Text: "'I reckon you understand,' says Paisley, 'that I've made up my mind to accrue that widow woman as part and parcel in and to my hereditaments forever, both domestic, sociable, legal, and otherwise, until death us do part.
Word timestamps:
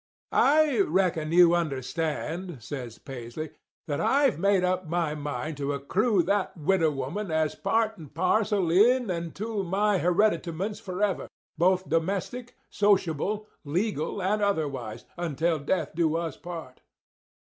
"'I 0.31 0.79
reckon 0.87 1.31
you 1.31 1.53
understand,' 1.53 2.63
says 2.63 2.97
Paisley, 2.97 3.51
'that 3.85 4.01
I've 4.01 4.39
made 4.39 4.63
up 4.63 4.87
my 4.89 5.13
mind 5.13 5.57
to 5.57 5.73
accrue 5.73 6.23
that 6.23 6.57
widow 6.57 6.89
woman 6.89 7.29
as 7.29 7.53
part 7.53 7.99
and 7.99 8.11
parcel 8.11 8.71
in 8.71 9.11
and 9.11 9.35
to 9.35 9.61
my 9.63 9.99
hereditaments 9.99 10.79
forever, 10.79 11.27
both 11.55 11.87
domestic, 11.87 12.55
sociable, 12.71 13.45
legal, 13.63 14.23
and 14.23 14.41
otherwise, 14.41 15.05
until 15.17 15.59
death 15.59 15.89
us 15.93 15.93
do 15.95 16.31
part. 16.41 16.81